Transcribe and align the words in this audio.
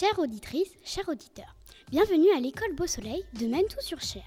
Chères 0.00 0.18
auditrices, 0.18 0.72
chers 0.82 1.10
auditeurs, 1.10 1.54
bienvenue 1.90 2.30
à 2.34 2.40
l'école 2.40 2.74
Beau 2.74 2.86
Soleil 2.86 3.22
de 3.34 3.46
Mentou-sur-Cher, 3.46 4.24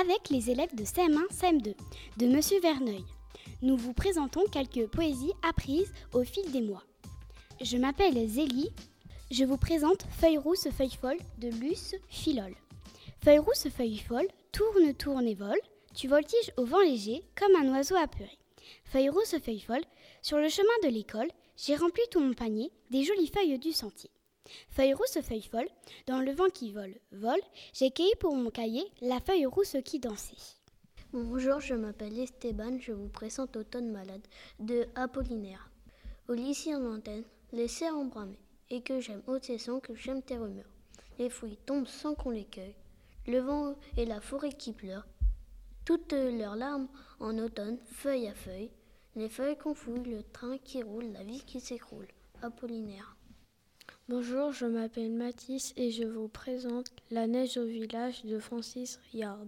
avec 0.00 0.30
les 0.30 0.50
élèves 0.50 0.76
de 0.76 0.84
CM1, 0.84 1.26
CM2 1.32 1.74
de 2.18 2.26
Monsieur 2.28 2.60
Verneuil. 2.60 3.04
Nous 3.60 3.76
vous 3.76 3.92
présentons 3.92 4.44
quelques 4.52 4.86
poésies 4.86 5.32
apprises 5.42 5.92
au 6.12 6.22
fil 6.22 6.48
des 6.52 6.60
mois. 6.60 6.84
Je 7.60 7.76
m'appelle 7.76 8.24
Zélie, 8.28 8.70
je 9.32 9.42
vous 9.42 9.56
présente 9.56 10.06
Feuille 10.20 10.38
rousse, 10.38 10.68
feuille 10.70 10.94
folle 10.94 11.18
de 11.38 11.48
Luce 11.48 11.96
Philol. 12.08 12.54
Feuille 13.24 13.40
rousse, 13.40 13.66
feuille 13.68 13.98
folle, 13.98 14.28
tourne, 14.52 14.94
tourne 14.94 15.26
et 15.26 15.34
vole, 15.34 15.60
tu 15.92 16.06
voltiges 16.06 16.52
au 16.56 16.64
vent 16.64 16.82
léger 16.82 17.24
comme 17.34 17.56
un 17.56 17.74
oiseau 17.74 17.96
apeuré. 17.96 18.38
Feuille 18.84 19.08
rousse, 19.08 19.34
feuille 19.44 19.58
folle, 19.58 19.82
sur 20.22 20.38
le 20.38 20.48
chemin 20.48 20.68
de 20.84 20.94
l'école, 20.94 21.32
j'ai 21.56 21.74
rempli 21.74 22.02
tout 22.12 22.20
mon 22.20 22.32
panier 22.32 22.70
des 22.90 23.02
jolies 23.02 23.26
feuilles 23.34 23.58
du 23.58 23.72
sentier. 23.72 24.08
Feuille 24.70 24.94
rousse, 24.94 25.18
feuille 25.22 25.42
folle, 25.42 25.68
dans 26.06 26.20
le 26.20 26.32
vent 26.32 26.48
qui 26.52 26.72
vole, 26.72 26.94
vole, 27.12 27.40
j'ai 27.72 27.90
cueilli 27.90 28.12
pour 28.18 28.34
mon 28.34 28.50
cahier 28.50 28.84
la 29.00 29.20
feuille 29.20 29.46
rousse 29.46 29.76
qui 29.84 29.98
dansait. 29.98 30.36
Bonjour, 31.12 31.60
je 31.60 31.74
m'appelle 31.74 32.18
Esteban, 32.18 32.78
je 32.78 32.92
vous 32.92 33.08
présente 33.08 33.56
Automne 33.56 33.90
malade 33.90 34.26
de 34.58 34.86
Apollinaire. 34.94 35.70
Au 36.28 36.34
lycée 36.34 36.74
en 36.74 36.84
antenne, 36.84 37.24
les 37.52 37.68
cerfs 37.68 38.04
bramé, 38.04 38.38
et 38.70 38.82
que 38.82 39.00
j'aime 39.00 39.22
haute 39.26 39.44
saison, 39.44 39.80
que 39.80 39.94
j'aime 39.94 40.22
tes 40.22 40.38
rumeurs. 40.38 40.70
Les 41.18 41.30
fruits 41.30 41.58
tombent 41.66 41.88
sans 41.88 42.14
qu'on 42.14 42.30
les 42.30 42.44
cueille, 42.44 42.76
le 43.26 43.40
vent 43.40 43.74
et 43.96 44.06
la 44.06 44.20
forêt 44.20 44.52
qui 44.52 44.72
pleurent, 44.72 45.06
toutes 45.84 46.12
leurs 46.12 46.56
larmes 46.56 46.88
en 47.18 47.36
automne, 47.38 47.78
feuille 47.84 48.28
à 48.28 48.34
feuille, 48.34 48.70
les 49.16 49.28
feuilles 49.28 49.58
qu'on 49.58 49.74
fouille, 49.74 50.04
le 50.04 50.22
train 50.22 50.56
qui 50.58 50.82
roule, 50.82 51.12
la 51.12 51.24
vie 51.24 51.42
qui 51.44 51.58
s'écroule. 51.58 52.06
Apollinaire. 52.42 53.16
Bonjour, 54.10 54.50
je 54.50 54.66
m'appelle 54.66 55.12
Mathis 55.12 55.72
et 55.76 55.92
je 55.92 56.02
vous 56.02 56.26
présente 56.26 56.90
La 57.12 57.28
neige 57.28 57.56
au 57.58 57.64
village 57.64 58.24
de 58.24 58.40
Francis 58.40 58.98
Riard. 59.12 59.46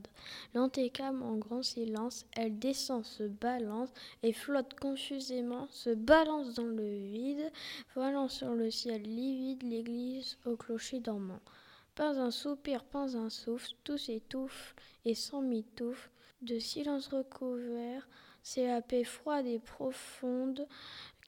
L'antécame 0.54 1.20
en 1.24 1.36
grand 1.36 1.64
silence, 1.64 2.26
elle 2.36 2.60
descend, 2.60 3.04
se 3.04 3.24
balance 3.24 3.88
et 4.22 4.32
flotte 4.32 4.78
confusément, 4.78 5.66
se 5.70 5.90
balance 5.90 6.54
dans 6.54 6.62
le 6.62 6.96
vide, 6.96 7.50
voilant 7.96 8.28
sur 8.28 8.54
le 8.54 8.70
ciel 8.70 9.02
livide 9.02 9.64
l'église 9.64 10.38
au 10.46 10.54
clocher 10.54 11.00
dormant. 11.00 11.40
Pas 11.96 12.20
un 12.20 12.30
soupir, 12.30 12.84
pas 12.84 13.16
un 13.16 13.30
souffle, 13.30 13.72
tout 13.82 13.98
s'étouffe 13.98 14.76
et 15.04 15.16
s'emmitouffe, 15.16 16.08
de 16.40 16.60
silence 16.60 17.08
recouvert, 17.08 18.06
c'est 18.44 18.66
la 18.66 18.82
paix 18.82 19.04
froide 19.04 19.46
et 19.46 19.58
profonde 19.58 20.66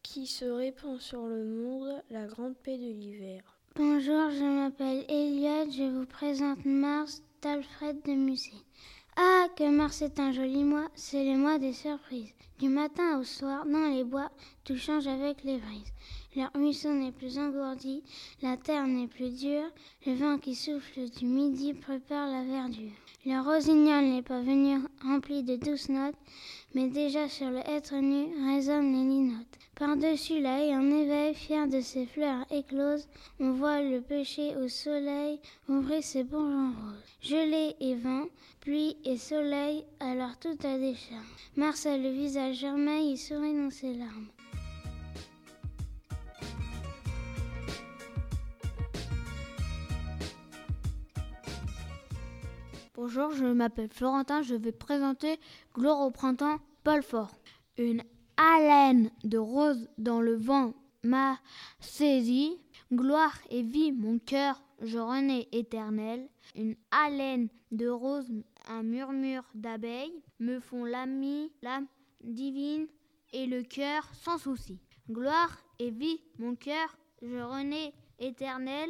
qui 0.04 0.26
se 0.26 0.44
répand 0.44 1.00
sur 1.00 1.26
le 1.26 1.44
monde, 1.44 2.02
la 2.10 2.26
grande 2.26 2.54
paix 2.58 2.76
de 2.76 2.92
l'hiver. 2.92 3.42
Bonjour, 3.74 4.30
je 4.30 4.44
m'appelle 4.44 5.04
Elliot, 5.08 5.70
je 5.70 5.90
vous 5.90 6.04
présente 6.04 6.64
Mars 6.64 7.22
d'Alfred 7.42 8.00
de 8.04 8.12
Musée. 8.12 8.52
Ah, 9.16 9.46
que 9.56 9.68
Mars 9.68 10.02
est 10.02 10.20
un 10.20 10.30
joli 10.30 10.62
mois, 10.62 10.88
c'est 10.94 11.24
le 11.24 11.38
mois 11.38 11.58
des 11.58 11.72
surprises. 11.72 12.34
Du 12.58 12.68
matin 12.68 13.18
au 13.18 13.24
soir, 13.24 13.64
dans 13.66 13.88
les 13.88 14.04
bois, 14.04 14.30
tout 14.64 14.76
change 14.76 15.06
avec 15.06 15.42
les 15.42 15.56
brises. 15.56 15.92
Leur 16.36 16.50
ruisseau 16.54 16.92
n'est 16.92 17.10
plus 17.10 17.38
engourdi, 17.38 18.02
la 18.42 18.56
terre 18.58 18.86
n'est 18.86 19.08
plus 19.08 19.30
dure, 19.30 19.70
le 20.06 20.14
vent 20.14 20.38
qui 20.38 20.54
souffle 20.54 21.08
du 21.18 21.24
midi 21.24 21.72
prépare 21.72 22.28
la 22.28 22.44
verdure. 22.44 22.92
Le 23.24 23.40
rossignol 23.42 24.04
n'est 24.04 24.22
pas 24.22 24.42
venu 24.42 24.80
rempli 25.02 25.42
de 25.42 25.56
douces 25.56 25.88
notes, 25.88 26.18
mais 26.74 26.88
déjà 26.88 27.28
sur 27.28 27.50
le 27.50 27.60
être 27.60 27.94
nu 27.94 28.26
résonnent 28.46 28.92
les 28.92 29.08
linottes. 29.08 29.63
Par-dessus 29.76 30.44
haie 30.44 30.76
en 30.76 30.88
éveil, 30.88 31.34
fier 31.34 31.66
de 31.66 31.80
ses 31.80 32.06
fleurs 32.06 32.46
écloses, 32.52 33.08
on 33.40 33.54
voit 33.54 33.82
le 33.82 34.00
pêcher 34.00 34.54
au 34.56 34.68
soleil 34.68 35.40
ouvrir 35.68 36.00
ses 36.00 36.22
bourgeons 36.22 36.70
roses. 36.70 37.02
Gelée 37.20 37.74
et 37.80 37.96
vent, 37.96 38.26
pluie 38.60 38.96
et 39.04 39.16
soleil, 39.16 39.84
alors 39.98 40.38
tout 40.38 40.56
a 40.62 40.78
des 40.78 40.94
charmes. 40.94 41.24
Mars 41.56 41.86
a 41.86 41.96
le 41.96 42.08
visage 42.08 42.60
germain, 42.60 42.98
il 42.98 43.18
sourit 43.18 43.52
dans 43.52 43.70
ses 43.70 43.94
larmes. 43.94 44.28
Bonjour, 52.94 53.32
je 53.32 53.44
m'appelle 53.44 53.88
Florentin, 53.92 54.42
je 54.42 54.54
vais 54.54 54.70
présenter 54.70 55.40
Gloire 55.74 56.00
au 56.06 56.12
printemps, 56.12 56.58
Paul 56.84 57.02
Fort. 57.02 57.32
Haleine 58.36 59.10
de 59.22 59.38
rose 59.38 59.88
dans 59.98 60.20
le 60.20 60.36
vent 60.36 60.74
m'a 61.02 61.38
saisi. 61.80 62.58
Gloire 62.92 63.38
et 63.50 63.62
vie, 63.62 63.92
mon 63.92 64.18
cœur, 64.18 64.62
je 64.80 64.98
renais 64.98 65.48
éternel. 65.52 66.28
Une 66.54 66.76
haleine 66.90 67.48
de 67.72 67.88
rose, 67.88 68.30
un 68.68 68.82
murmure 68.82 69.44
d'abeilles 69.54 70.22
me 70.38 70.60
font 70.60 70.84
l'ami, 70.84 71.50
l'âme 71.62 71.86
divine 72.22 72.86
et 73.32 73.46
le 73.46 73.62
cœur 73.62 74.08
sans 74.14 74.38
souci. 74.38 74.78
Gloire 75.10 75.58
et 75.78 75.90
vie, 75.90 76.20
mon 76.38 76.54
cœur, 76.54 76.96
je 77.22 77.38
renais 77.38 77.92
éternel. 78.18 78.88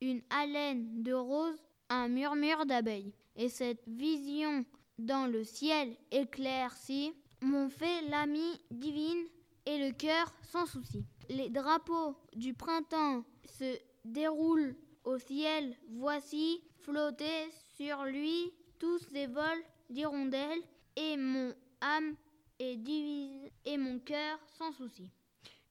Une 0.00 0.22
haleine 0.30 1.02
de 1.02 1.12
rose, 1.12 1.62
un 1.88 2.08
murmure 2.08 2.66
d'abeilles 2.66 3.14
et 3.36 3.48
cette 3.48 3.82
vision 3.86 4.64
dans 4.98 5.26
le 5.26 5.44
ciel 5.44 5.96
éclairci 6.10 7.12
m'ont 7.44 7.68
fait 7.68 8.02
l'ami 8.08 8.60
divine 8.70 9.26
et 9.66 9.78
le 9.78 9.92
cœur 9.92 10.32
sans 10.42 10.66
souci. 10.66 11.04
Les 11.28 11.50
drapeaux 11.50 12.16
du 12.34 12.54
printemps 12.54 13.24
se 13.58 13.78
déroulent 14.04 14.76
au 15.04 15.18
ciel, 15.18 15.76
voici 15.90 16.60
flotter 16.82 17.50
sur 17.76 18.04
lui 18.04 18.52
tous 18.78 18.98
ces 19.12 19.26
vols 19.26 19.64
d'hirondelles 19.90 20.62
et 20.96 21.16
mon 21.16 21.52
âme 21.80 22.14
est 22.58 22.76
divise 22.76 23.50
et 23.64 23.76
mon 23.76 23.98
cœur 23.98 24.38
sans 24.58 24.72
souci. 24.72 25.10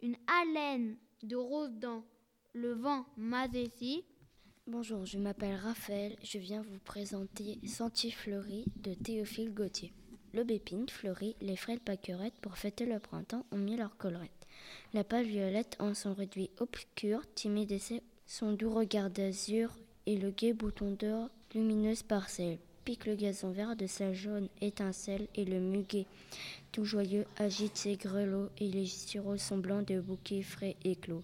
Une 0.01 0.17
haleine 0.27 0.97
de 1.23 1.35
rose 1.35 1.73
dans 1.77 2.03
le 2.53 2.73
vent 2.73 3.05
m'adécie 3.17 4.05
Bonjour, 4.65 5.05
je 5.05 5.17
m'appelle 5.17 5.55
Raphaël, 5.55 6.15
je 6.23 6.37
viens 6.37 6.61
vous 6.61 6.79
présenter 6.79 7.59
Sentier 7.67 8.11
fleuri 8.11 8.65
de 8.77 8.93
Théophile 8.93 9.53
Gautier. 9.53 9.93
L'aubépine 10.33 10.89
fleurit, 10.89 11.35
les 11.41 11.55
frêles 11.55 11.79
pâquerettes 11.79 12.39
pour 12.41 12.57
fêter 12.57 12.85
le 12.85 12.99
printemps 12.99 13.45
ont 13.51 13.57
mis 13.57 13.77
leur 13.77 13.95
collerette. 13.97 14.47
La 14.93 15.03
pâle 15.03 15.25
violette 15.25 15.75
en 15.79 15.93
son 15.93 16.13
réduit 16.13 16.49
obscur, 16.59 17.21
timide 17.35 17.71
et 17.71 17.81
son 18.25 18.53
doux 18.53 18.73
regard 18.73 19.09
d'azur 19.11 19.77
et 20.05 20.17
le 20.17 20.31
gai 20.31 20.53
bouton 20.53 20.91
d'or, 20.91 21.29
lumineuse 21.53 22.01
parcelle. 22.01 22.57
Pique 22.83 23.05
le 23.05 23.15
gazon 23.15 23.51
vert 23.51 23.75
de 23.75 23.87
sa 23.87 24.11
jaune 24.11 24.49
étincelle 24.59 25.27
et 25.35 25.45
le 25.45 25.59
muguet, 25.59 26.05
tout 26.71 26.83
joyeux, 26.83 27.25
agite 27.37 27.77
ses 27.77 27.95
grelots 27.95 28.49
et 28.57 28.67
les 28.67 28.87
sirops 28.87 29.37
sont 29.37 29.57
blancs 29.57 29.87
de 29.87 30.01
bouquets 30.01 30.41
frais 30.41 30.75
éclos. 30.83 31.23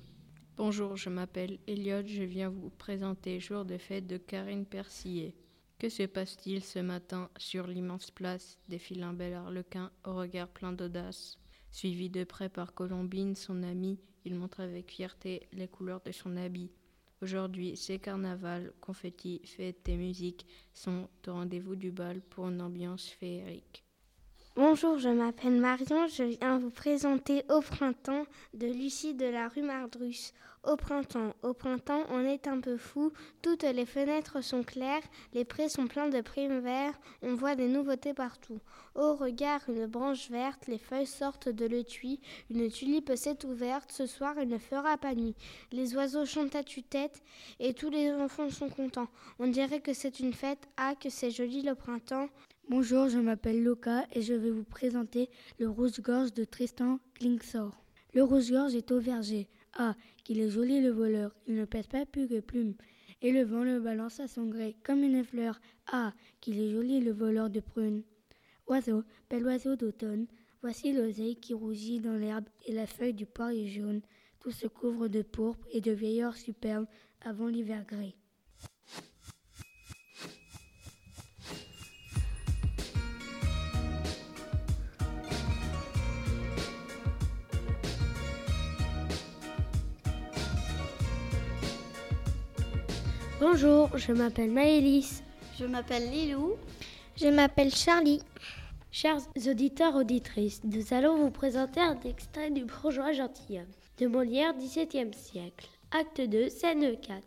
Bonjour, 0.56 0.96
je 0.96 1.10
m'appelle 1.10 1.58
Elliot, 1.68 2.06
je 2.06 2.24
viens 2.24 2.50
vous 2.50 2.70
présenter 2.78 3.40
Jour 3.40 3.66
de 3.66 3.78
fête 3.78 4.08
de 4.08 4.18
Karine 4.18 4.66
Persillet. 4.66 5.34
Que 5.80 5.88
se 5.88 6.04
passe-t-il 6.04 6.62
ce 6.62 6.80
matin 6.80 7.30
sur 7.38 7.66
l'immense 7.66 8.12
place 8.12 8.60
défile 8.68 9.02
un 9.02 9.14
bel 9.14 9.34
arlequin 9.34 9.92
au 10.04 10.14
regard 10.14 10.50
plein 10.50 10.74
d'audace? 10.74 11.40
Suivi 11.72 12.10
de 12.10 12.26
près 12.26 12.50
par 12.50 12.74
Colombine, 12.74 13.34
son 13.34 13.64
amie, 13.64 13.98
il 14.26 14.36
montre 14.36 14.60
avec 14.60 14.92
fierté 14.92 15.48
les 15.54 15.70
couleurs 15.70 16.02
de 16.02 16.12
son 16.12 16.36
habit. 16.36 16.70
Aujourd'hui, 17.22 17.78
c'est 17.78 17.98
carnaval, 17.98 18.74
confettis, 18.82 19.42
fêtes 19.46 19.88
et 19.88 19.96
musique 19.96 20.46
sont 20.74 21.08
au 21.26 21.32
rendez-vous 21.32 21.78
du 21.78 21.92
bal 21.92 22.20
pour 22.24 22.50
une 22.50 22.62
ambiance 22.62 23.08
féerique. 23.08 23.86
Bonjour, 24.56 24.98
je 24.98 25.10
m'appelle 25.10 25.62
Marion, 25.62 26.08
je 26.08 26.24
viens 26.24 26.58
vous 26.58 26.72
présenter 26.72 27.44
Au 27.50 27.62
printemps 27.62 28.26
de 28.56 28.66
Lucie 28.66 29.14
de 29.14 29.26
la 29.26 29.48
rue 29.48 29.62
Mardrus. 29.62 30.34
Au 30.64 30.76
printemps, 30.76 31.34
au 31.44 31.54
printemps, 31.54 32.04
on 32.10 32.26
est 32.26 32.48
un 32.48 32.60
peu 32.60 32.76
fou, 32.76 33.14
toutes 33.42 33.64
les 33.64 33.86
fenêtres 33.86 34.44
sont 34.44 34.64
claires, 34.64 35.04
les 35.34 35.46
prés 35.46 35.70
sont 35.70 35.88
pleins 35.88 36.10
de 36.10 36.20
primes 36.20 36.60
verts, 36.60 37.00
on 37.22 37.36
voit 37.36 37.56
des 37.56 37.70
nouveautés 37.70 38.14
partout. 38.14 38.60
Au 38.96 39.16
regard, 39.16 39.62
une 39.70 39.86
branche 39.86 40.30
verte, 40.30 40.68
les 40.68 40.80
feuilles 40.80 41.06
sortent 41.06 41.48
de 41.48 41.66
l'étui, 41.66 42.20
une 42.50 42.70
tulipe 42.70 43.16
s'est 43.16 43.46
ouverte, 43.46 43.92
ce 43.94 44.08
soir 44.08 44.34
il 44.42 44.50
ne 44.50 44.58
fera 44.58 44.98
pas 44.98 45.14
nuit. 45.14 45.36
Les 45.72 45.96
oiseaux 45.96 46.26
chantent 46.26 46.56
à 46.56 46.64
tue-tête 46.64 47.22
et 47.60 47.74
tous 47.74 47.92
les 47.92 48.12
enfants 48.12 48.50
sont 48.50 48.70
contents. 48.70 49.10
On 49.38 49.48
dirait 49.48 49.80
que 49.80 49.94
c'est 49.94 50.20
une 50.20 50.34
fête, 50.34 50.68
ah 50.76 50.96
que 50.96 51.10
c'est 51.10 51.32
joli 51.32 51.62
le 51.62 51.76
printemps. 51.76 52.28
Bonjour, 52.70 53.10
je 53.10 53.18
m'appelle 53.18 53.64
Loka 53.64 54.06
et 54.14 54.22
je 54.22 54.36
vais 54.36 54.52
vous 54.52 54.64
présenter 54.64 55.32
le 55.58 55.68
rouge-gorge 55.68 56.36
de 56.36 56.44
Tristan 56.44 57.00
Klingsor. 57.16 57.84
Le 58.14 58.22
rouge-gorge 58.22 58.76
est 58.76 58.92
au 58.92 59.00
verger. 59.00 59.50
Ah, 59.74 59.96
qu'il 60.24 60.40
est 60.40 60.52
joli 60.52 60.80
le 60.80 60.92
voleur, 60.92 61.36
il 61.48 61.56
ne 61.56 61.66
pèse 61.66 61.88
pas 61.88 62.06
plus 62.06 62.28
que 62.28 62.40
plume. 62.40 62.76
Et 63.24 63.32
le 63.32 63.42
vent 63.42 63.64
le 63.64 63.80
balance 63.80 64.20
à 64.20 64.28
son 64.28 64.46
gré 64.46 64.76
comme 64.84 65.02
une 65.02 65.24
fleur. 65.24 65.60
Ah, 65.92 66.14
qu'il 66.42 66.60
est 66.60 66.70
joli 66.70 67.00
le 67.00 67.12
voleur 67.12 67.50
de 67.50 67.60
prunes. 67.60 68.04
Oiseau, 68.68 69.04
bel 69.32 69.44
oiseau 69.46 69.76
d'automne, 69.76 70.28
voici 70.62 70.94
l'oseille 70.94 71.38
qui 71.38 71.56
rougit 71.56 72.00
dans 72.00 72.18
l'herbe 72.18 72.46
et 72.68 72.74
la 72.74 72.86
feuille 72.86 73.16
du 73.16 73.26
poirier 73.26 73.68
jaune. 73.68 74.02
Tout 74.42 74.52
se 74.52 74.68
couvre 74.68 75.08
de 75.08 75.24
pourpre 75.24 75.68
et 75.72 75.82
de 75.82 75.92
vieilleur 75.92 76.38
superbe. 76.38 76.86
avant 77.22 77.48
l'hiver 77.48 77.84
gris. 77.88 78.19
Bonjour, 93.40 93.98
je 93.98 94.12
m'appelle 94.12 94.52
Maëlys. 94.52 95.24
Je 95.58 95.64
m'appelle 95.64 96.12
Lilou. 96.12 96.56
Je 97.16 97.28
m'appelle 97.30 97.74
Charlie. 97.74 98.22
Chers 98.92 99.22
auditeurs, 99.48 99.96
auditrices, 99.96 100.60
nous 100.66 100.94
allons 100.94 101.16
vous 101.16 101.32
présenter 101.32 101.80
un 101.80 101.98
extrait 102.02 102.52
du 102.52 102.66
bourgeois 102.66 103.14
gentilhomme 103.14 103.72
de 103.98 104.08
Molière, 104.08 104.54
XVIIe 104.58 105.14
siècle. 105.14 105.70
Acte 105.92 106.20
2, 106.20 106.50
scène 106.50 107.00
4. 107.00 107.24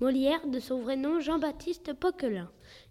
Molière, 0.00 0.46
de 0.46 0.60
son 0.60 0.80
vrai 0.80 0.94
nom 0.94 1.18
Jean-Baptiste 1.18 1.94
Poquelin, 1.94 2.48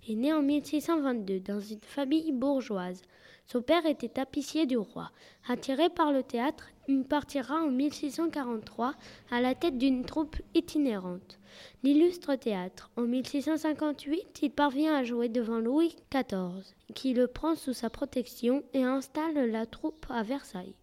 est 0.09 0.15
né 0.15 0.33
en 0.33 0.41
1622 0.41 1.39
dans 1.39 1.61
une 1.61 1.79
famille 1.79 2.33
bourgeoise. 2.33 3.03
Son 3.45 3.61
père 3.61 3.85
était 3.85 4.09
tapissier 4.09 4.65
du 4.65 4.75
roi. 4.75 5.11
Attiré 5.47 5.89
par 5.89 6.11
le 6.11 6.23
théâtre, 6.23 6.65
il 6.87 7.03
partira 7.03 7.61
en 7.61 7.69
1643 7.69 8.93
à 9.31 9.41
la 9.41 9.55
tête 9.55 9.77
d'une 9.77 10.05
troupe 10.05 10.35
itinérante. 10.53 11.39
L'illustre 11.83 12.35
théâtre. 12.35 12.91
En 12.97 13.03
1658, 13.03 14.39
il 14.41 14.51
parvient 14.51 14.95
à 14.95 15.03
jouer 15.03 15.29
devant 15.29 15.59
Louis 15.59 15.95
XIV, 16.11 16.75
qui 16.93 17.13
le 17.13 17.27
prend 17.27 17.55
sous 17.55 17.73
sa 17.73 17.89
protection 17.89 18.63
et 18.73 18.83
installe 18.83 19.51
la 19.51 19.65
troupe 19.65 20.05
à 20.09 20.23
Versailles. 20.23 20.75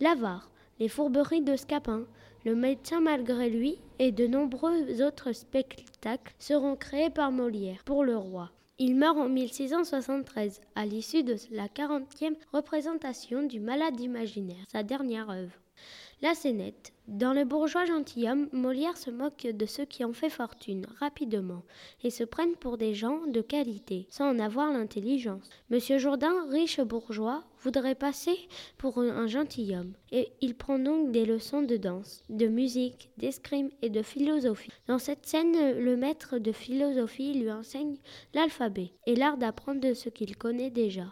L'avare, 0.00 0.50
les 0.78 0.88
fourberies 0.88 1.42
de 1.42 1.56
Scapin, 1.56 2.06
le 2.44 2.54
médecin 2.54 3.00
malgré 3.00 3.48
lui 3.48 3.78
et 3.98 4.10
de 4.10 4.26
nombreux 4.26 5.02
autres 5.02 5.32
spectacles 5.32 6.34
seront 6.38 6.76
créés 6.76 7.10
par 7.10 7.30
Molière 7.30 7.84
pour 7.84 8.04
le 8.04 8.16
roi. 8.16 8.50
Il 8.84 8.96
meurt 8.96 9.16
en 9.16 9.28
1673, 9.28 10.60
à 10.74 10.84
l'issue 10.84 11.22
de 11.22 11.36
la 11.52 11.68
40e 11.68 12.34
représentation 12.52 13.44
du 13.44 13.60
Malade 13.60 14.00
imaginaire, 14.00 14.64
sa 14.72 14.82
dernière 14.82 15.30
œuvre. 15.30 15.61
La 16.22 16.36
scénette. 16.36 16.92
Dans 17.08 17.32
Le 17.32 17.44
bourgeois 17.44 17.84
gentilhomme, 17.84 18.48
Molière 18.52 18.96
se 18.96 19.10
moque 19.10 19.44
de 19.44 19.66
ceux 19.66 19.84
qui 19.84 20.04
ont 20.04 20.12
fait 20.12 20.30
fortune 20.30 20.86
rapidement 21.00 21.64
et 22.04 22.10
se 22.10 22.22
prennent 22.22 22.54
pour 22.54 22.78
des 22.78 22.94
gens 22.94 23.26
de 23.26 23.40
qualité, 23.40 24.06
sans 24.08 24.30
en 24.30 24.38
avoir 24.38 24.72
l'intelligence. 24.72 25.50
Monsieur 25.68 25.98
Jourdain, 25.98 26.48
riche 26.48 26.80
bourgeois, 26.80 27.42
voudrait 27.58 27.96
passer 27.96 28.36
pour 28.78 28.98
un 28.98 29.26
gentilhomme, 29.26 29.94
et 30.12 30.28
il 30.40 30.54
prend 30.54 30.78
donc 30.78 31.10
des 31.10 31.24
leçons 31.24 31.62
de 31.62 31.76
danse, 31.76 32.22
de 32.28 32.46
musique, 32.46 33.10
d'escrime 33.16 33.70
et 33.82 33.90
de 33.90 34.02
philosophie. 34.02 34.70
Dans 34.86 35.00
cette 35.00 35.26
scène, 35.26 35.76
le 35.76 35.96
maître 35.96 36.38
de 36.38 36.52
philosophie 36.52 37.34
lui 37.34 37.50
enseigne 37.50 37.96
l'alphabet 38.32 38.92
et 39.06 39.16
l'art 39.16 39.38
d'apprendre 39.38 39.80
de 39.80 39.92
ce 39.92 40.08
qu'il 40.08 40.36
connaît 40.36 40.70
déjà. 40.70 41.06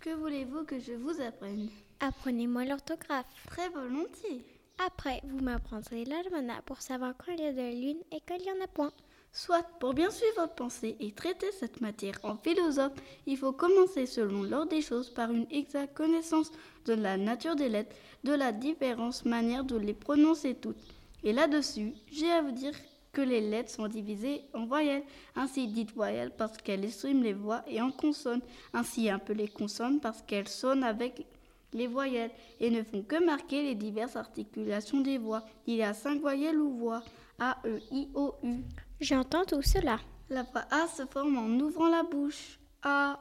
Que 0.00 0.14
voulez-vous 0.14 0.64
que 0.64 0.80
je 0.80 0.94
vous 0.94 1.20
apprenne? 1.20 1.68
Apprenez-moi 2.00 2.66
l'orthographe. 2.66 3.26
Très 3.46 3.68
volontiers. 3.70 4.44
Après, 4.86 5.22
vous 5.24 5.40
m'apprendrez 5.40 6.04
l'almanach 6.04 6.62
pour 6.66 6.82
savoir 6.82 7.14
quand 7.16 7.32
il 7.32 7.40
y 7.40 7.46
a 7.46 7.52
de 7.52 7.56
la 7.56 7.70
lune 7.70 8.02
et 8.12 8.20
quand 8.26 8.36
il 8.38 8.42
n'y 8.42 8.50
en 8.50 8.64
a 8.64 8.66
point. 8.66 8.92
Soit, 9.32 9.62
pour 9.80 9.94
bien 9.94 10.10
suivre 10.10 10.34
votre 10.36 10.54
pensée 10.54 10.96
et 11.00 11.12
traiter 11.12 11.50
cette 11.58 11.80
matière 11.80 12.18
en 12.22 12.36
philosophe, 12.36 12.92
il 13.26 13.38
faut 13.38 13.52
commencer 13.52 14.06
selon 14.06 14.42
l'ordre 14.42 14.70
des 14.70 14.82
choses 14.82 15.10
par 15.10 15.30
une 15.30 15.46
exacte 15.50 15.96
connaissance 15.96 16.52
de 16.84 16.92
la 16.92 17.16
nature 17.16 17.56
des 17.56 17.68
lettres, 17.68 17.96
de 18.24 18.32
la 18.32 18.52
différence 18.52 19.24
manière 19.24 19.64
de 19.64 19.76
les 19.76 19.94
prononcer 19.94 20.54
toutes. 20.54 20.78
Et 21.24 21.32
là-dessus, 21.32 21.94
j'ai 22.12 22.30
à 22.30 22.42
vous 22.42 22.52
dire 22.52 22.74
que 23.12 23.22
les 23.22 23.40
lettres 23.40 23.70
sont 23.70 23.88
divisées 23.88 24.42
en 24.52 24.66
voyelles. 24.66 25.04
Ainsi 25.34 25.66
dites 25.68 25.94
voyelles 25.94 26.32
parce 26.36 26.58
qu'elles 26.58 26.84
expriment 26.84 27.22
les 27.22 27.32
voix 27.32 27.62
et 27.66 27.80
en 27.80 27.90
consonnes. 27.90 28.42
Ainsi 28.74 29.08
un 29.08 29.18
peu 29.18 29.32
les 29.32 29.48
consonnes 29.48 30.00
parce 30.00 30.20
qu'elles 30.20 30.48
sonnent 30.48 30.84
avec 30.84 31.26
les 31.72 31.86
voyelles 31.86 32.30
et 32.60 32.70
ne 32.70 32.82
font 32.82 33.02
que 33.02 33.24
marquer 33.24 33.62
les 33.62 33.74
diverses 33.74 34.16
articulations 34.16 35.00
des 35.00 35.18
voix. 35.18 35.44
Il 35.66 35.76
y 35.76 35.82
a 35.82 35.94
cinq 35.94 36.20
voyelles 36.20 36.58
ou 36.58 36.76
voix 36.76 37.02
A, 37.38 37.58
E, 37.64 37.80
I, 37.90 38.08
O, 38.14 38.34
U. 38.42 38.62
J'entends 39.00 39.44
tout 39.44 39.62
cela. 39.62 39.98
La 40.30 40.42
voix 40.42 40.64
A 40.70 40.86
se 40.86 41.04
forme 41.06 41.36
en 41.36 41.60
ouvrant 41.60 41.88
la 41.88 42.02
bouche. 42.02 42.58
A. 42.82 43.18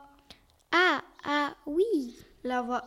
Ah, 0.71 1.01
ah, 1.25 1.53
oui. 1.65 2.17
La 2.43 2.61
voix 2.61 2.83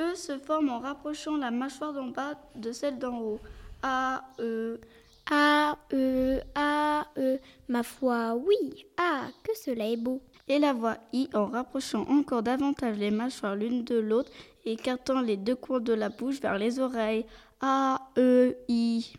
E 0.00 0.14
se 0.14 0.38
forme 0.38 0.70
en 0.70 0.80
rapprochant 0.80 1.36
la 1.36 1.50
mâchoire 1.50 1.92
d'en 1.92 2.08
bas 2.08 2.34
de 2.54 2.72
celle 2.72 2.98
d'en 2.98 3.18
haut. 3.18 3.40
A, 3.82 4.24
E. 4.38 4.80
A, 5.30 5.76
E, 5.92 6.40
A, 6.54 7.06
E. 7.16 7.38
Ma 7.68 7.82
foi, 7.82 8.34
oui. 8.34 8.86
Ah, 8.96 9.28
que 9.42 9.54
cela 9.56 9.86
est 9.86 9.96
beau. 9.96 10.20
Et 10.52 10.58
la 10.58 10.74
voix 10.74 10.98
I 11.14 11.30
en 11.32 11.46
rapprochant 11.46 12.04
encore 12.10 12.42
davantage 12.42 12.98
les 12.98 13.10
mâchoires 13.10 13.56
l'une 13.56 13.84
de 13.84 13.98
l'autre 13.98 14.30
écartant 14.66 15.22
les 15.22 15.38
deux 15.38 15.54
coins 15.54 15.80
de 15.80 15.94
la 15.94 16.10
bouche 16.10 16.42
vers 16.42 16.58
les 16.58 16.78
oreilles. 16.78 17.24
A, 17.62 18.10
E, 18.18 18.54
I. 18.68 19.14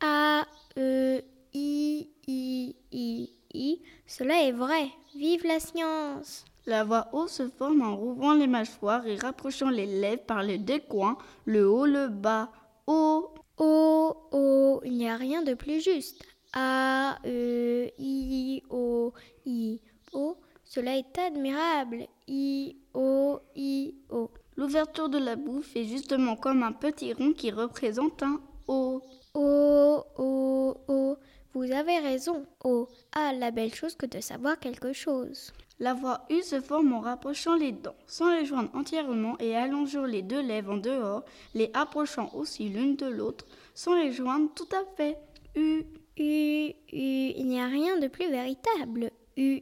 A, 0.00 0.44
E, 0.76 1.20
I, 1.54 2.08
I, 2.26 2.74
I, 2.90 3.30
I. 3.54 3.82
Cela 4.08 4.42
est 4.42 4.50
vrai. 4.50 4.88
Vive 5.14 5.46
la 5.46 5.60
science. 5.60 6.44
La 6.66 6.82
voix 6.82 7.06
O 7.12 7.28
se 7.28 7.48
forme 7.48 7.82
en 7.82 7.96
rouvrant 7.96 8.34
les 8.34 8.48
mâchoires 8.48 9.06
et 9.06 9.14
rapprochant 9.14 9.70
les 9.70 9.86
lèvres 9.86 10.24
par 10.26 10.42
les 10.42 10.58
deux 10.58 10.80
coins, 10.80 11.16
le 11.44 11.70
haut, 11.70 11.86
le 11.86 12.08
bas. 12.08 12.50
O. 12.88 13.30
O, 13.58 14.16
O. 14.32 14.80
Il 14.84 14.94
n'y 14.94 15.08
a 15.08 15.14
rien 15.14 15.42
de 15.42 15.54
plus 15.54 15.84
juste. 15.84 16.20
A, 16.52 17.20
E, 17.24 17.90
I, 17.96 18.64
O, 18.70 19.12
I, 19.46 19.80
O. 20.12 20.36
Cela 20.64 20.96
est 20.96 21.18
admirable. 21.18 22.06
I, 22.26 22.76
O, 22.94 23.38
I, 23.54 23.94
O. 24.10 24.30
L'ouverture 24.56 25.08
de 25.08 25.18
la 25.18 25.36
bouche 25.36 25.74
est 25.74 25.84
justement 25.84 26.36
comme 26.36 26.62
un 26.62 26.72
petit 26.72 27.12
rond 27.12 27.32
qui 27.32 27.50
représente 27.50 28.22
un 28.22 28.40
O. 28.66 29.02
O, 29.34 30.04
O, 30.16 30.76
O. 30.88 31.16
Vous 31.52 31.70
avez 31.70 31.98
raison. 31.98 32.46
O. 32.64 32.88
Ah, 33.12 33.32
la 33.32 33.50
belle 33.50 33.74
chose 33.74 33.94
que 33.94 34.06
de 34.06 34.20
savoir 34.20 34.58
quelque 34.58 34.92
chose. 34.92 35.52
La 35.80 35.92
voix 35.92 36.24
U 36.30 36.40
se 36.42 36.60
forme 36.60 36.92
en 36.92 37.00
rapprochant 37.00 37.56
les 37.56 37.72
dents, 37.72 37.96
sans 38.06 38.30
les 38.30 38.44
joindre 38.44 38.70
entièrement 38.74 39.36
et 39.40 39.56
allongeant 39.56 40.04
les 40.04 40.22
deux 40.22 40.40
lèvres 40.40 40.74
en 40.74 40.76
dehors, 40.76 41.24
les 41.54 41.70
approchant 41.74 42.30
aussi 42.34 42.68
l'une 42.68 42.94
de 42.94 43.06
l'autre, 43.06 43.44
sans 43.74 43.94
les 43.94 44.12
joindre 44.12 44.50
tout 44.54 44.68
à 44.72 44.84
fait. 44.96 45.18
U. 45.56 45.84
U, 46.16 46.70
U. 46.92 47.32
Il 47.36 47.46
n'y 47.46 47.60
a 47.60 47.66
rien 47.66 47.98
de 47.98 48.06
plus 48.06 48.30
véritable. 48.30 49.10
U. 49.36 49.60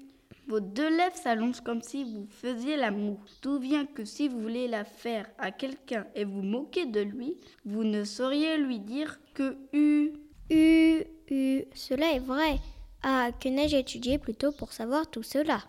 Vos 0.49 0.61
deux 0.61 0.95
lèvres 0.95 1.17
s'allongent 1.17 1.61
comme 1.63 1.83
si 1.83 2.05
vous 2.05 2.27
faisiez 2.29 2.77
la 2.77 2.91
moue. 2.91 3.19
D'où 3.43 3.59
vient 3.59 3.87
que 3.87 4.05
si 4.05 4.29
vous 4.29 4.41
voulez 4.41 4.69
la 4.69 4.85
faire 4.85 5.31
à 5.39 5.51
quelqu'un 5.51 6.07
et 6.15 6.25
vous 6.25 6.43
moquez 6.43 6.85
de 6.85 7.01
lui, 7.01 7.37
vous 7.65 7.85
ne 7.85 8.05
sauriez 8.05 8.59
lui 8.59 8.81
dire 8.81 9.19
que 9.35 9.57
U. 9.73 10.13
U, 10.51 11.05
U. 11.31 11.65
Cela 11.75 12.13
est 12.13 12.19
vrai. 12.19 12.59
Ah, 13.03 13.31
que 13.41 13.49
n'ai-je 13.49 13.77
étudié 13.77 14.19
plutôt 14.19 14.53
pour 14.53 14.73
savoir 14.73 15.09
tout 15.09 15.23
cela? 15.23 15.61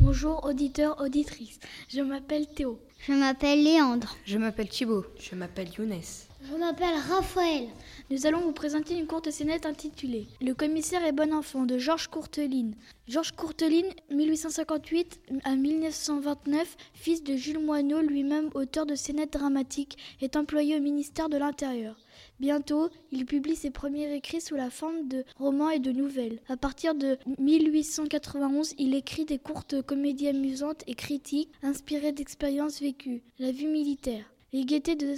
Bonjour 0.00 0.44
auditeurs, 0.44 1.00
auditrices. 1.00 1.60
Je 1.88 2.00
m'appelle 2.00 2.46
Théo. 2.48 2.80
Je 3.10 3.14
m'appelle 3.16 3.64
Léandre. 3.64 4.14
Je 4.24 4.38
m'appelle 4.38 4.68
Thibaut. 4.68 5.04
Je 5.18 5.34
m'appelle 5.34 5.68
Younes. 5.76 6.00
Je 6.48 6.56
m'appelle 6.56 6.94
Raphaël. 7.08 7.66
Nous 8.10 8.26
allons 8.26 8.40
vous 8.40 8.52
présenter 8.52 8.98
une 8.98 9.06
courte 9.06 9.30
scénette 9.30 9.66
intitulée 9.66 10.26
Le 10.40 10.52
commissaire 10.52 11.04
et 11.06 11.12
bon 11.12 11.32
enfant 11.32 11.64
de 11.64 11.78
Georges 11.78 12.08
Courteline. 12.08 12.74
Georges 13.06 13.30
Courteline, 13.30 13.86
1858 14.10 15.20
à 15.44 15.54
1929, 15.54 16.76
fils 16.92 17.22
de 17.22 17.36
Jules 17.36 17.60
Moineau, 17.60 18.00
lui-même 18.00 18.50
auteur 18.54 18.84
de 18.84 18.96
scénettes 18.96 19.34
dramatiques, 19.34 19.96
est 20.20 20.34
employé 20.34 20.76
au 20.76 20.80
ministère 20.80 21.28
de 21.28 21.36
l'Intérieur. 21.36 21.96
Bientôt, 22.40 22.88
il 23.12 23.26
publie 23.26 23.54
ses 23.54 23.70
premiers 23.70 24.12
écrits 24.12 24.40
sous 24.40 24.56
la 24.56 24.70
forme 24.70 25.06
de 25.06 25.24
romans 25.36 25.70
et 25.70 25.78
de 25.78 25.92
nouvelles. 25.92 26.40
À 26.48 26.56
partir 26.56 26.96
de 26.96 27.16
1891, 27.38 28.74
il 28.78 28.96
écrit 28.96 29.24
des 29.24 29.38
courtes 29.38 29.82
comédies 29.82 30.26
amusantes 30.26 30.82
et 30.88 30.94
critiques 30.94 31.52
inspirées 31.62 32.10
d'expériences 32.10 32.80
vécues. 32.80 33.22
La 33.38 33.52
vie 33.52 33.66
militaire. 33.66 34.29
Les 34.52 34.64
gaietés 34.64 34.96
de 34.96 35.14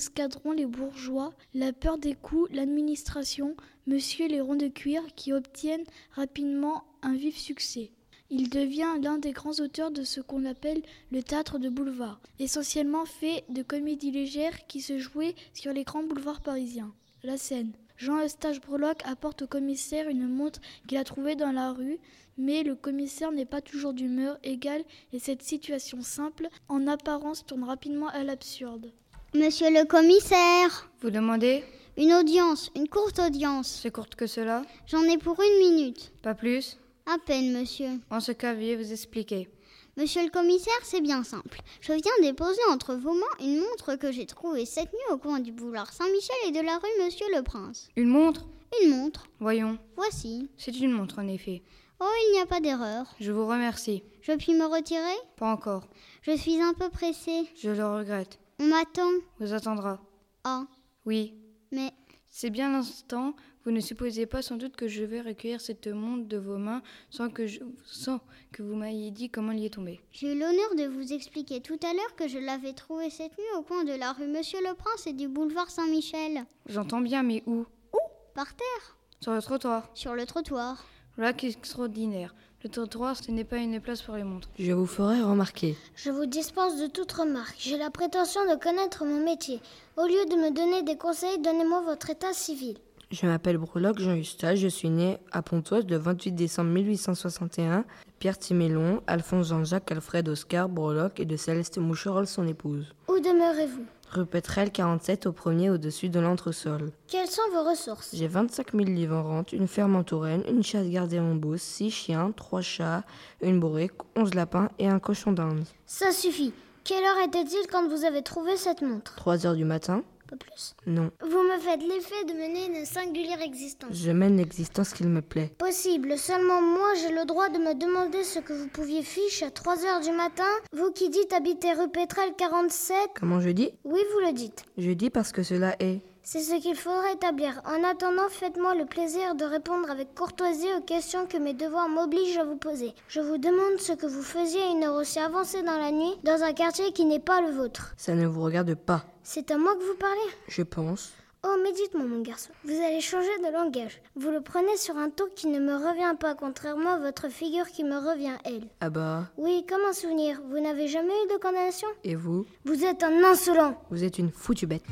les 0.54 0.66
bourgeois, 0.66 1.32
la 1.54 1.72
peur 1.72 1.96
des 1.96 2.14
coups, 2.14 2.52
l'administration, 2.52 3.56
monsieur 3.86 4.28
les 4.28 4.42
ronds 4.42 4.56
de 4.56 4.68
cuir 4.68 5.02
qui 5.16 5.32
obtiennent 5.32 5.86
rapidement 6.10 6.84
un 7.00 7.14
vif 7.14 7.38
succès. 7.38 7.92
Il 8.28 8.50
devient 8.50 8.98
l'un 9.00 9.16
des 9.16 9.32
grands 9.32 9.58
auteurs 9.60 9.90
de 9.90 10.04
ce 10.04 10.20
qu'on 10.20 10.44
appelle 10.44 10.82
le 11.10 11.22
théâtre 11.22 11.58
de 11.58 11.70
boulevard, 11.70 12.20
essentiellement 12.40 13.06
fait 13.06 13.44
de 13.48 13.62
comédies 13.62 14.10
légères 14.10 14.66
qui 14.66 14.82
se 14.82 14.98
jouaient 14.98 15.34
sur 15.54 15.72
les 15.72 15.84
grands 15.84 16.02
boulevards 16.02 16.42
parisiens. 16.42 16.92
La 17.22 17.38
scène. 17.38 17.72
Jean-Eustache 17.96 18.60
Breloque 18.60 19.02
apporte 19.06 19.42
au 19.42 19.46
commissaire 19.46 20.10
une 20.10 20.28
montre 20.28 20.60
qu'il 20.86 20.98
a 20.98 21.04
trouvée 21.04 21.36
dans 21.36 21.52
la 21.52 21.72
rue, 21.72 21.98
mais 22.36 22.64
le 22.64 22.74
commissaire 22.74 23.32
n'est 23.32 23.46
pas 23.46 23.62
toujours 23.62 23.94
d'humeur 23.94 24.38
égale 24.42 24.84
et 25.14 25.18
cette 25.18 25.42
situation 25.42 26.02
simple, 26.02 26.48
en 26.68 26.86
apparence, 26.86 27.46
tourne 27.46 27.64
rapidement 27.64 28.08
à 28.08 28.24
l'absurde. 28.24 28.92
Monsieur 29.34 29.70
le 29.70 29.86
commissaire 29.86 30.90
Vous 31.00 31.10
demandez 31.10 31.64
Une 31.96 32.12
audience, 32.12 32.70
une 32.76 32.86
courte 32.86 33.18
audience. 33.18 33.80
C'est 33.82 33.90
courte 33.90 34.14
que 34.14 34.26
cela 34.26 34.62
J'en 34.86 35.02
ai 35.04 35.16
pour 35.16 35.40
une 35.40 35.58
minute. 35.58 36.12
Pas 36.22 36.34
plus 36.34 36.78
À 37.06 37.16
peine, 37.18 37.58
monsieur. 37.58 37.88
En 38.10 38.20
ce 38.20 38.32
cas, 38.32 38.52
veuillez 38.52 38.76
vous 38.76 38.92
expliquer. 38.92 39.48
Monsieur 39.96 40.22
le 40.22 40.30
commissaire, 40.30 40.78
c'est 40.82 41.00
bien 41.00 41.24
simple. 41.24 41.60
Je 41.80 41.92
viens 41.94 42.12
déposer 42.20 42.60
entre 42.70 42.94
vos 42.94 43.14
mains 43.14 43.36
une 43.40 43.58
montre 43.60 43.94
que 43.96 44.12
j'ai 44.12 44.26
trouvée 44.26 44.66
cette 44.66 44.92
nuit 44.92 45.12
au 45.12 45.16
coin 45.16 45.40
du 45.40 45.50
boulevard 45.50 45.92
Saint-Michel 45.92 46.36
et 46.48 46.52
de 46.52 46.60
la 46.60 46.76
rue 46.76 47.04
Monsieur 47.04 47.26
le 47.34 47.42
Prince. 47.42 47.88
Une 47.96 48.08
montre 48.08 48.46
Une 48.82 48.90
montre. 48.90 49.28
Voyons. 49.40 49.78
Voici. 49.96 50.50
C'est 50.58 50.78
une 50.78 50.92
montre 50.92 51.18
en 51.20 51.28
effet. 51.28 51.62
Oh, 52.00 52.12
il 52.28 52.32
n'y 52.32 52.40
a 52.40 52.46
pas 52.46 52.60
d'erreur. 52.60 53.14
Je 53.18 53.32
vous 53.32 53.46
remercie. 53.46 54.02
Je 54.20 54.32
puis 54.32 54.52
me 54.54 54.66
retirer? 54.66 55.16
Pas 55.36 55.50
encore. 55.50 55.88
Je 56.20 56.36
suis 56.36 56.60
un 56.60 56.74
peu 56.74 56.90
pressée. 56.90 57.48
Je 57.56 57.70
le 57.70 57.86
regrette. 57.86 58.38
On 58.58 58.66
m'attend. 58.66 59.10
Vous 59.38 59.52
attendra. 59.52 60.00
Ah. 60.44 60.66
Oui. 61.04 61.34
Mais. 61.70 61.92
C'est 62.28 62.50
bien 62.50 62.70
l'instant. 62.72 63.34
Vous 63.64 63.70
ne 63.70 63.80
supposez 63.80 64.26
pas 64.26 64.42
sans 64.42 64.56
doute 64.56 64.74
que 64.74 64.88
je 64.88 65.04
vais 65.04 65.20
recueillir 65.20 65.60
cette 65.60 65.86
montre 65.86 66.26
de 66.26 66.36
vos 66.36 66.56
mains 66.58 66.82
sans 67.10 67.30
que, 67.30 67.46
je, 67.46 67.60
sans 67.84 68.20
que 68.50 68.62
vous 68.62 68.74
m'ayez 68.74 69.12
dit 69.12 69.30
comment 69.30 69.52
elle 69.52 69.60
y 69.60 69.66
est 69.66 69.74
tombée. 69.74 70.00
J'ai 70.10 70.32
eu 70.32 70.38
l'honneur 70.38 70.74
de 70.76 70.88
vous 70.88 71.12
expliquer 71.12 71.60
tout 71.60 71.78
à 71.84 71.92
l'heure 71.92 72.16
que 72.16 72.26
je 72.26 72.38
l'avais 72.38 72.72
trouvée 72.72 73.10
cette 73.10 73.38
nuit 73.38 73.44
au 73.56 73.62
coin 73.62 73.84
de 73.84 73.92
la 73.92 74.12
rue 74.12 74.26
Monsieur 74.26 74.58
le 74.60 74.74
Prince 74.74 75.06
et 75.06 75.12
du 75.12 75.28
boulevard 75.28 75.70
Saint-Michel. 75.70 76.44
J'entends 76.66 77.00
bien, 77.00 77.22
mais 77.22 77.44
où 77.46 77.64
Où? 77.92 77.98
Par 78.34 78.52
terre. 78.56 78.96
Sur 79.20 79.32
le 79.32 79.42
trottoir. 79.42 79.88
Sur 79.94 80.14
le 80.14 80.26
trottoir. 80.26 80.84
Est 81.18 81.44
extraordinaire. 81.44 82.34
Le 82.64 82.70
trottoir, 82.70 83.16
ce 83.16 83.30
n'est 83.30 83.44
pas 83.44 83.58
une 83.58 83.80
place 83.80 84.02
pour 84.02 84.14
les 84.16 84.24
montres. 84.24 84.48
Je 84.58 84.72
vous 84.72 84.86
ferai 84.86 85.20
remarquer. 85.20 85.76
Je 85.94 86.10
vous 86.10 86.26
dispense 86.26 86.80
de 86.80 86.86
toute 86.86 87.12
remarque. 87.12 87.54
J'ai 87.58 87.76
la 87.76 87.90
prétention 87.90 88.40
de 88.50 88.58
connaître 88.58 89.04
mon 89.04 89.22
métier. 89.22 89.60
Au 89.96 90.06
lieu 90.06 90.24
de 90.30 90.36
me 90.36 90.54
donner 90.54 90.82
des 90.82 90.96
conseils, 90.96 91.38
donnez-moi 91.40 91.82
votre 91.82 92.10
état 92.10 92.32
civil. 92.32 92.78
Je 93.10 93.26
m'appelle 93.26 93.58
Breloque 93.58 93.98
Jean 93.98 94.16
Eustache, 94.16 94.58
je 94.58 94.68
suis 94.68 94.88
né 94.88 95.18
à 95.32 95.42
Pontoise 95.42 95.84
le 95.86 95.98
28 95.98 96.32
décembre 96.32 96.70
1861. 96.70 97.84
Pierre 98.18 98.38
Timélon, 98.38 99.02
Alphonse 99.06 99.48
Jean-Jacques, 99.48 99.92
Alfred 99.92 100.26
Oscar 100.28 100.68
Breloque 100.68 101.20
et 101.20 101.26
de 101.26 101.36
Céleste 101.36 101.76
Moucherolles, 101.76 102.26
son 102.26 102.46
épouse. 102.46 102.94
Où 103.08 103.18
demeurez-vous? 103.20 103.84
Rue 104.12 104.26
Petrel 104.26 104.70
47 104.70 105.24
au 105.24 105.32
premier 105.32 105.70
au-dessus 105.70 106.10
de 106.10 106.20
l'entresol. 106.20 106.90
Quelles 107.08 107.30
sont 107.30 107.40
vos 107.54 107.68
ressources? 107.68 108.10
J'ai 108.12 108.26
25 108.26 108.72
000 108.72 108.84
livres 108.84 109.16
en 109.16 109.22
rente, 109.22 109.52
une 109.54 109.66
ferme 109.66 109.96
en 109.96 110.04
Touraine, 110.04 110.42
une 110.50 110.62
chasse 110.62 110.86
gardée 110.88 111.18
en 111.18 111.34
Beauce, 111.34 111.62
6 111.62 111.90
chiens, 111.90 112.30
3 112.36 112.60
chats, 112.60 113.04
une 113.40 113.58
bourrique, 113.58 113.92
11 114.14 114.34
lapins 114.34 114.68
et 114.78 114.86
un 114.86 114.98
cochon 114.98 115.32
d'Inde. 115.32 115.64
Ça 115.86 116.12
suffit. 116.12 116.52
Quelle 116.84 117.02
heure 117.02 117.24
était-il 117.26 117.66
quand 117.70 117.88
vous 117.88 118.04
avez 118.04 118.20
trouvé 118.22 118.56
cette 118.58 118.82
montre? 118.82 119.14
3 119.14 119.46
heures 119.46 119.54
du 119.54 119.64
matin 119.64 120.02
Plus. 120.36 120.74
Non. 120.86 121.10
Vous 121.20 121.42
me 121.42 121.58
faites 121.58 121.82
l'effet 121.82 122.24
de 122.24 122.32
mener 122.32 122.66
une 122.78 122.86
singulière 122.86 123.42
existence. 123.42 123.90
Je 123.92 124.10
mène 124.10 124.36
l'existence 124.36 124.92
qu'il 124.94 125.08
me 125.08 125.20
plaît. 125.20 125.52
Possible. 125.58 126.16
Seulement 126.16 126.62
moi, 126.62 126.94
j'ai 126.94 127.12
le 127.12 127.26
droit 127.26 127.48
de 127.50 127.58
me 127.58 127.74
demander 127.74 128.24
ce 128.24 128.38
que 128.38 128.52
vous 128.52 128.68
pouviez 128.68 129.02
fiche 129.02 129.42
à 129.42 129.50
3 129.50 129.84
heures 129.84 130.00
du 130.00 130.10
matin. 130.12 130.48
Vous 130.72 130.90
qui 130.90 131.10
dites 131.10 131.32
habiter 131.32 131.72
rue 131.72 131.90
Pétrel 131.90 132.32
47. 132.36 132.96
Comment 133.20 133.40
je 133.40 133.50
dis? 133.50 133.70
Oui, 133.84 134.00
vous 134.14 134.26
le 134.26 134.32
dites. 134.32 134.64
Je 134.78 134.92
dis 134.92 135.10
parce 135.10 135.32
que 135.32 135.42
cela 135.42 135.76
est. 135.80 136.00
C'est 136.24 136.40
ce 136.40 136.54
qu'il 136.60 136.76
faut 136.76 137.00
rétablir. 137.10 137.60
En 137.64 137.82
attendant, 137.82 138.28
faites-moi 138.30 138.76
le 138.76 138.86
plaisir 138.86 139.34
de 139.34 139.44
répondre 139.44 139.90
avec 139.90 140.14
courtoisie 140.14 140.72
aux 140.78 140.80
questions 140.80 141.26
que 141.26 141.36
mes 141.36 141.52
devoirs 141.52 141.88
m'obligent 141.88 142.38
à 142.38 142.44
vous 142.44 142.56
poser. 142.56 142.94
Je 143.08 143.20
vous 143.20 143.38
demande 143.38 143.78
ce 143.78 143.92
que 143.92 144.06
vous 144.06 144.22
faisiez 144.22 144.62
à 144.62 144.70
une 144.70 144.84
heure 144.84 144.94
aussi 144.94 145.18
avancée 145.18 145.62
dans 145.62 145.78
la 145.78 145.90
nuit, 145.90 146.14
dans 146.22 146.42
un 146.44 146.52
quartier 146.52 146.92
qui 146.92 147.06
n'est 147.06 147.18
pas 147.18 147.40
le 147.40 147.50
vôtre. 147.50 147.92
Ça 147.96 148.14
ne 148.14 148.26
vous 148.26 148.42
regarde 148.42 148.74
pas. 148.76 149.04
C'est 149.24 149.50
à 149.50 149.58
moi 149.58 149.74
que 149.74 149.82
vous 149.82 149.98
parlez 149.98 150.20
Je 150.46 150.62
pense. 150.62 151.12
Oh, 151.44 151.56
mais 151.64 151.72
dites-moi, 151.72 152.06
mon 152.06 152.20
garçon, 152.22 152.50
vous 152.64 152.80
allez 152.80 153.00
changer 153.00 153.36
de 153.44 153.52
langage. 153.52 154.00
Vous 154.14 154.30
le 154.30 154.40
prenez 154.40 154.76
sur 154.76 154.96
un 154.96 155.10
ton 155.10 155.24
qui 155.34 155.48
ne 155.48 155.58
me 155.58 155.74
revient 155.74 156.14
pas, 156.18 156.36
contrairement 156.36 156.92
à 156.92 156.98
votre 157.00 157.28
figure 157.30 157.66
qui 157.66 157.82
me 157.82 157.96
revient, 157.96 158.38
elle. 158.44 158.68
Ah 158.80 158.90
bah. 158.90 159.24
Oui, 159.38 159.66
comme 159.68 159.80
un 159.88 159.92
souvenir. 159.92 160.40
Vous 160.48 160.60
n'avez 160.60 160.86
jamais 160.86 161.08
eu 161.24 161.32
de 161.32 161.38
condamnation? 161.38 161.88
Et 162.04 162.14
vous? 162.14 162.46
Vous 162.64 162.84
êtes 162.84 163.02
un 163.02 163.24
insolent. 163.24 163.74
Vous 163.90 164.04
êtes 164.04 164.18
une 164.18 164.30
foutue 164.30 164.68
bête. 164.68 164.84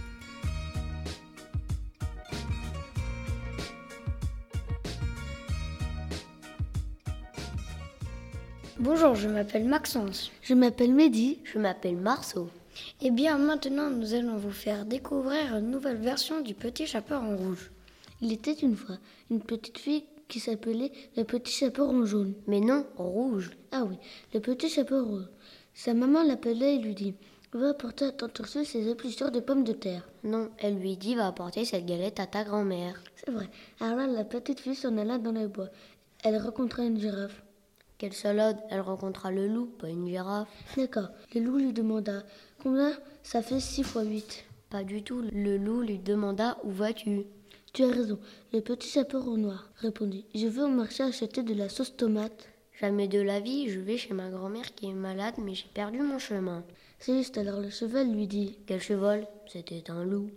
Bonjour, 8.82 9.14
je 9.14 9.28
m'appelle 9.28 9.66
Maxence. 9.66 10.30
Je 10.40 10.54
m'appelle 10.54 10.94
Mehdi. 10.94 11.38
Je 11.44 11.58
m'appelle 11.58 11.98
Marceau. 11.98 12.48
Eh 13.02 13.10
bien, 13.10 13.36
maintenant, 13.36 13.90
nous 13.90 14.14
allons 14.14 14.38
vous 14.38 14.52
faire 14.52 14.86
découvrir 14.86 15.54
une 15.54 15.70
nouvelle 15.70 15.98
version 15.98 16.40
du 16.40 16.54
Petit 16.54 16.86
Chaperon 16.86 17.36
Rouge. 17.36 17.70
Il 18.22 18.32
était 18.32 18.54
une 18.54 18.76
fois 18.76 18.96
une 19.30 19.42
petite 19.42 19.76
fille 19.76 20.06
qui 20.28 20.40
s'appelait 20.40 20.92
le 21.14 21.24
Petit 21.24 21.52
Chaperon 21.52 22.06
Jaune. 22.06 22.32
Mais 22.46 22.60
non, 22.60 22.86
rouge. 22.96 23.50
Ah 23.70 23.84
oui, 23.84 23.96
le 24.32 24.40
Petit 24.40 24.70
Chaperon 24.70 25.04
Rouge. 25.04 25.28
Sa 25.74 25.92
maman 25.92 26.22
l'appelait 26.22 26.76
et 26.76 26.78
lui 26.78 26.94
dit 26.94 27.14
Va 27.52 27.68
apporter 27.68 28.06
à 28.06 28.12
Ursule 28.38 28.64
ses 28.64 28.88
épluchures 28.88 29.30
de 29.30 29.40
pommes 29.40 29.64
de 29.64 29.74
terre. 29.74 30.08
Non, 30.24 30.48
elle 30.56 30.78
lui 30.78 30.96
dit 30.96 31.16
Va 31.16 31.26
apporter 31.26 31.66
cette 31.66 31.84
galette 31.84 32.18
à 32.18 32.26
ta 32.26 32.44
grand-mère. 32.44 32.98
C'est 33.14 33.30
vrai. 33.30 33.50
Alors 33.78 33.98
là, 33.98 34.06
la 34.06 34.24
petite 34.24 34.60
fille 34.60 34.74
s'en 34.74 34.96
alla 34.96 35.18
dans 35.18 35.32
les 35.32 35.48
bois. 35.48 35.68
Elle 36.24 36.38
rencontra 36.38 36.82
une 36.82 36.98
girafe. 36.98 37.42
Quelle 38.00 38.14
salade? 38.14 38.56
Elle 38.70 38.80
rencontra 38.80 39.30
le 39.30 39.46
loup, 39.46 39.66
pas 39.66 39.90
une 39.90 40.08
girafe. 40.08 40.48
D'accord. 40.74 41.10
Le 41.34 41.40
loup 41.42 41.58
lui 41.58 41.74
demanda 41.74 42.22
Combien 42.62 42.94
ça 43.22 43.42
fait 43.42 43.60
6 43.60 43.82
fois 43.82 44.04
8 44.04 44.46
Pas 44.70 44.84
du 44.84 45.02
tout. 45.02 45.22
Le 45.30 45.58
loup 45.58 45.82
lui 45.82 45.98
demanda 45.98 46.56
Où 46.64 46.70
vas-tu? 46.70 47.24
Tu 47.74 47.84
as 47.84 47.88
raison. 47.88 48.18
Le 48.54 48.62
petit 48.62 48.88
chaperon 48.88 49.36
noir 49.36 49.68
répondit 49.76 50.24
Je 50.34 50.46
vais 50.46 50.62
au 50.62 50.68
marché 50.68 51.02
acheter 51.02 51.42
de 51.42 51.52
la 51.52 51.68
sauce 51.68 51.94
tomate. 51.94 52.48
Jamais 52.80 53.06
de 53.06 53.20
la 53.20 53.38
vie, 53.38 53.68
je 53.68 53.80
vais 53.80 53.98
chez 53.98 54.14
ma 54.14 54.30
grand-mère 54.30 54.74
qui 54.74 54.86
est 54.86 54.94
malade, 54.94 55.34
mais 55.36 55.54
j'ai 55.54 55.68
perdu 55.74 56.00
mon 56.00 56.18
chemin. 56.18 56.64
C'est 57.00 57.18
juste 57.18 57.36
alors 57.36 57.60
le 57.60 57.68
cheval 57.68 58.10
lui 58.10 58.26
dit 58.26 58.56
Quel 58.64 58.80
cheval? 58.80 59.26
C'était 59.46 59.90
un 59.90 60.04
loup. 60.06 60.30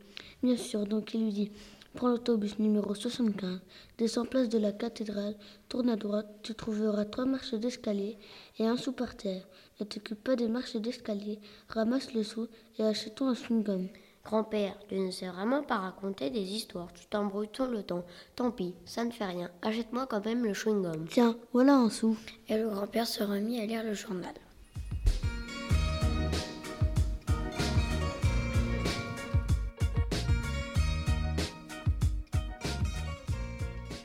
Bien 0.44 0.58
sûr, 0.58 0.86
donc 0.86 1.14
il 1.14 1.24
lui 1.24 1.32
dit 1.32 1.52
Prends 1.96 2.10
l'autobus 2.10 2.58
numéro 2.58 2.96
75, 2.96 3.60
descends 4.00 4.26
place 4.26 4.50
de 4.50 4.58
la 4.58 4.72
cathédrale, 4.72 5.36
tourne 5.70 5.90
à 5.90 5.96
droite, 5.96 6.28
tu 6.42 6.56
trouveras 6.56 7.06
trois 7.06 7.26
marches 7.26 7.54
d'escalier 7.54 8.18
et 8.58 8.66
un 8.66 8.78
sou 8.78 8.94
par 8.94 9.16
terre. 9.16 9.48
Ne 9.80 9.86
t'occupe 9.86 10.24
pas 10.24 10.36
des 10.36 10.48
marches 10.48 10.76
d'escalier, 10.76 11.40
ramasse 11.70 12.14
le 12.16 12.24
sou 12.24 12.48
et 12.80 12.84
achetons 12.84 13.28
un 13.28 13.36
chewing-gum. 13.36 13.90
Grand-père, 14.26 14.76
tu 14.90 14.96
ne 14.96 15.12
sais 15.12 15.28
vraiment 15.28 15.62
pas 15.62 15.78
raconter 15.78 16.32
des 16.32 16.42
histoires, 16.42 16.92
tu 16.94 17.06
t'embrouilles 17.06 17.50
tout 17.50 17.66
le 17.66 17.84
temps. 17.84 18.06
Tant 18.36 18.50
pis, 18.50 18.74
ça 18.86 19.06
ne 19.06 19.12
fait 19.12 19.26
rien. 19.26 19.52
Achète-moi 19.62 20.08
quand 20.08 20.26
même 20.26 20.44
le 20.44 20.54
chewing-gum. 20.54 21.08
Tiens, 21.10 21.38
voilà 21.52 21.76
un 21.76 21.92
sou. 21.92 22.18
Et 22.48 22.58
le 22.58 22.70
grand-père 22.70 23.06
se 23.06 23.24
remit 23.24 23.62
à 23.62 23.68
lire 23.68 23.84
le 23.84 23.94
journal. 23.94 24.34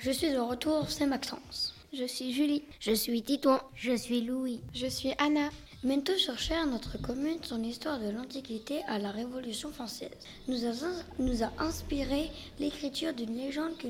Je 0.00 0.12
suis 0.12 0.30
de 0.30 0.38
retour, 0.38 0.88
c'est 0.88 1.06
Maxence. 1.06 1.74
Je 1.92 2.04
suis 2.04 2.32
Julie. 2.32 2.62
Je 2.78 2.92
suis 2.92 3.20
Titouan. 3.20 3.60
Je 3.74 3.96
suis 3.96 4.20
Louis. 4.20 4.60
Je 4.72 4.86
suis 4.86 5.12
Anna. 5.18 5.50
Mento 5.82 6.16
sur 6.16 6.38
Cher, 6.38 6.66
notre 6.66 6.98
commune, 7.00 7.38
son 7.42 7.62
histoire 7.64 7.98
de 7.98 8.08
l'Antiquité 8.08 8.82
à 8.86 8.98
la 8.98 9.10
Révolution 9.10 9.72
française, 9.72 10.10
nous 10.46 10.66
a, 10.66 10.72
nous 11.18 11.42
a 11.42 11.52
inspiré 11.58 12.30
l'écriture 12.58 13.12
d'une 13.12 13.36
légende 13.36 13.76
que 13.78 13.86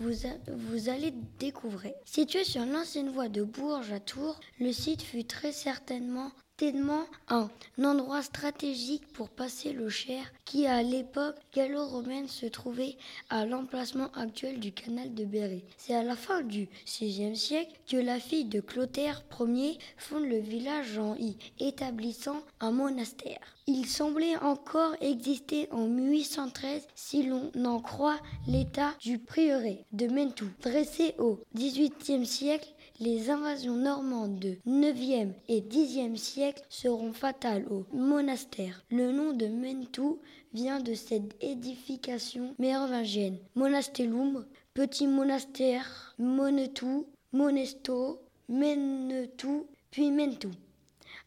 vous, 0.00 0.12
vous 0.48 0.88
allez 0.88 1.12
découvrir. 1.38 1.92
Situé 2.04 2.44
sur 2.44 2.64
l'ancienne 2.64 3.10
voie 3.10 3.28
de 3.28 3.42
Bourges 3.42 3.92
à 3.92 4.00
Tours, 4.00 4.40
le 4.60 4.72
site 4.72 5.02
fut 5.02 5.24
très 5.24 5.52
certainement 5.52 6.32
tellement 6.56 7.04
un 7.28 7.50
endroit 7.82 8.22
stratégique 8.22 9.06
pour 9.12 9.28
passer 9.28 9.72
le 9.72 9.88
Cher 9.88 10.24
qui 10.44 10.66
à 10.66 10.82
l'époque 10.82 11.36
gallo-romaine 11.54 12.28
se 12.28 12.46
trouvait 12.46 12.96
à 13.28 13.44
l'emplacement 13.44 14.10
actuel 14.14 14.58
du 14.58 14.72
canal 14.72 15.14
de 15.14 15.24
Berry. 15.24 15.64
C'est 15.76 15.94
à 15.94 16.02
la 16.02 16.16
fin 16.16 16.42
du 16.42 16.68
VIe 17.00 17.36
siècle 17.36 17.72
que 17.86 17.96
la 17.96 18.18
fille 18.18 18.46
de 18.46 18.60
Clotaire 18.60 19.22
Ier 19.38 19.78
fonde 19.98 20.24
le 20.24 20.38
village 20.38 20.98
en 20.98 21.14
y 21.16 21.36
établissant 21.58 22.42
un 22.60 22.70
monastère. 22.70 23.40
Il 23.66 23.86
semblait 23.86 24.36
encore 24.36 24.94
exister 25.00 25.68
en 25.72 25.88
1813 25.88 26.86
si 26.94 27.24
l'on 27.24 27.50
en 27.64 27.80
croit 27.80 28.20
l'état 28.46 28.94
du 29.00 29.18
prieuré 29.18 29.84
de 29.92 30.06
Mentou, 30.06 30.46
dressé 30.62 31.14
au 31.18 31.40
XVIIIe 31.56 32.24
siècle 32.24 32.68
Les 32.98 33.28
invasions 33.28 33.74
normandes 33.74 34.38
de 34.38 34.56
9e 34.66 35.32
et 35.48 35.60
10e 35.60 36.16
siècle 36.16 36.62
seront 36.70 37.12
fatales 37.12 37.66
au 37.68 37.84
monastère. 37.94 38.82
Le 38.90 39.12
nom 39.12 39.34
de 39.34 39.46
Mentou 39.48 40.18
vient 40.54 40.80
de 40.80 40.94
cette 40.94 41.36
édification 41.42 42.54
mérovingienne. 42.58 43.36
Monastelum, 43.54 44.46
petit 44.72 45.06
monastère, 45.06 46.14
Monetou, 46.18 47.06
Monesto, 47.32 48.22
Menetou, 48.48 49.66
puis 49.90 50.10
Mentou 50.10 50.50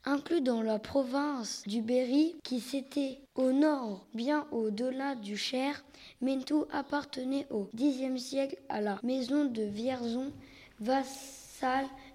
inclus 0.06 0.42
dans 0.42 0.62
la 0.62 0.80
province 0.80 1.64
du 1.68 1.82
Berry 1.82 2.36
qui 2.44 2.60
s'était 2.60 3.20
au 3.36 3.52
nord, 3.52 4.08
bien 4.14 4.48
au-delà 4.52 5.16
du 5.16 5.38
Cher. 5.38 5.84
Mentou 6.22 6.66
appartenait 6.72 7.48
au 7.52 7.70
Xe 7.76 8.18
siècle 8.18 8.58
à 8.70 8.82
la 8.82 9.00
maison 9.04 9.46
de 9.46 9.62
Vierzon, 9.64 10.32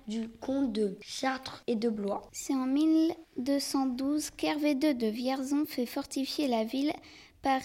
du 0.06 0.28
comte 0.28 0.72
de 0.72 0.96
Chartres 1.00 1.62
et 1.66 1.76
de 1.76 1.88
Blois. 1.88 2.28
C'est 2.32 2.54
en 2.54 2.66
1212 2.66 4.30
qu'Hervé 4.30 4.72
II 4.72 4.94
de 4.94 5.06
Vierzon 5.06 5.64
fait 5.66 5.86
fortifier 5.86 6.48
la 6.48 6.64
ville 6.64 6.92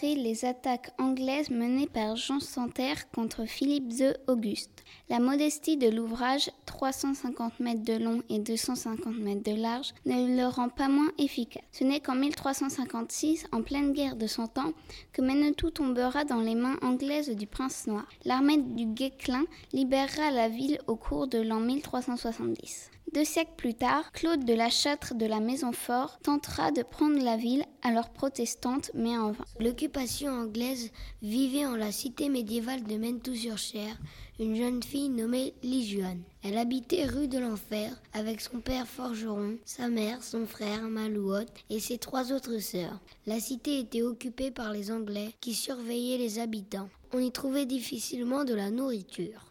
les 0.04 0.44
attaques 0.44 0.92
anglaises 1.00 1.50
menées 1.50 1.88
par 1.88 2.18
Jean 2.18 2.42
Santerre 2.42 3.10
contre 3.12 3.46
Philippe 3.46 3.94
II 3.94 4.12
Auguste. 4.28 4.84
La 5.10 5.20
modestie 5.20 5.78
de 5.78 5.88
l'ouvrage, 5.88 6.52
350 6.66 7.62
mètres 7.62 7.84
de 7.84 7.94
long 7.94 8.22
et 8.30 8.40
250 8.40 9.18
mètres 9.18 9.50
de 9.50 9.56
large, 9.56 9.94
ne 10.06 10.36
le 10.36 10.48
rend 10.48 10.68
pas 10.68 10.90
moins 10.90 11.10
efficace. 11.18 11.64
Ce 11.72 11.86
n'est 11.86 12.02
qu'en 12.02 12.16
1356, 12.16 13.48
en 13.54 13.62
pleine 13.62 13.94
guerre 13.94 14.18
de 14.18 14.28
Cent 14.28 14.58
Ans, 14.58 14.74
que 15.14 15.22
Menetou 15.22 15.72
tombera 15.72 16.26
dans 16.26 16.42
les 16.42 16.56
mains 16.56 16.78
anglaises 16.82 17.30
du 17.30 17.48
prince 17.48 17.88
noir. 17.88 18.06
L'armée 18.26 18.58
du 18.58 18.86
Guesclin 18.86 19.46
libérera 19.72 20.32
la 20.32 20.50
ville 20.50 20.80
au 20.88 20.98
cours 20.98 21.28
de 21.28 21.40
l'an 21.40 21.62
1370. 21.62 22.92
Deux 23.14 23.26
siècles 23.26 23.56
plus 23.58 23.74
tard, 23.74 24.12
Claude 24.12 24.46
de 24.46 24.54
la 24.54 24.70
Châtre 24.70 25.16
de 25.16 25.26
la 25.26 25.40
Maison-Fort 25.40 26.20
tentera 26.20 26.72
de 26.72 26.84
prendre 26.84 27.20
la 27.24 27.38
ville, 27.38 27.66
alors 27.82 28.10
protestante, 28.10 28.92
mais 28.94 29.18
en 29.18 29.32
vain. 29.32 29.46
L'occupation 29.60 30.30
anglaise 30.30 30.92
vivait 31.24 31.66
en 31.66 31.76
la 31.76 31.92
cité 31.92 32.30
médiévale 32.30 32.84
de 32.84 32.98
Mentou-sur-Cher 32.98 33.98
une 34.40 34.56
jeune 34.56 34.84
fille 34.84 35.10
nommée 35.10 35.56
Lijuane. 35.64 36.22
Elle 36.44 36.58
habitait 36.58 37.06
rue 37.06 37.28
de 37.28 37.40
l'Enfer 37.40 38.00
avec 38.14 38.42
son 38.42 38.60
père 38.60 38.88
forgeron, 38.88 39.58
sa 39.66 39.90
mère, 39.90 40.24
son 40.24 40.46
frère 40.46 40.84
Malouot 40.84 41.48
et 41.72 41.80
ses 41.80 41.98
trois 41.98 42.32
autres 42.32 42.60
sœurs. 42.60 43.00
La 43.26 43.40
cité 43.40 43.80
était 43.80 44.04
occupée 44.04 44.52
par 44.52 44.72
les 44.72 44.92
Anglais 44.92 45.34
qui 45.42 45.56
surveillaient 45.56 46.20
les 46.20 46.38
habitants. 46.38 46.90
On 47.12 47.20
y 47.20 47.32
trouvait 47.32 47.66
difficilement 47.66 48.46
de 48.46 48.54
la 48.54 48.70
nourriture 48.70 49.49